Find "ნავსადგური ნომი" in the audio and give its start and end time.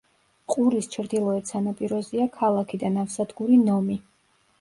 2.95-3.99